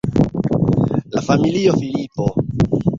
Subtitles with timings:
[1.17, 2.33] La familio Filipo.